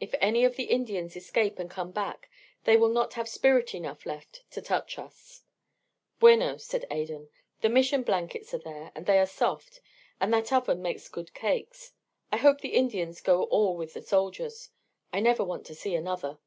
[0.00, 2.30] If any of the Indians escape and come back,
[2.64, 5.42] they will not have spirit enough left to touch us."
[6.18, 7.28] "Bueno," said Adan.
[7.60, 9.82] "The Mission blankets are there and they are soft,
[10.22, 11.92] and that oven makes good cakes.
[12.32, 14.70] I hope the Indians go all with the soldiers.
[15.12, 16.38] I never want to see another."